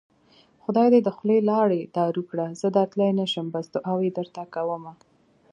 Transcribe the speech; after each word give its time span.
خدای 0.63 0.87
دې 0.93 0.99
د 1.03 1.09
خولې 1.15 1.37
لاړې 1.49 1.81
دارو 1.97 2.21
کړه 2.29 2.45
زه 2.61 2.67
درتلی 2.77 3.09
نشم 3.19 3.45
بس 3.53 3.65
دوعا 3.75 3.93
درته 4.17 4.41
کوومه 4.53 4.93